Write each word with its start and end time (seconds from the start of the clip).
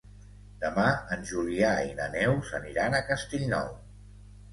Demà 0.61 0.85
en 1.15 1.27
Julià 1.31 1.69
i 1.89 1.91
na 1.99 2.07
Neus 2.15 2.53
aniran 2.61 2.97
a 2.97 3.03
Castellnou. 3.11 3.69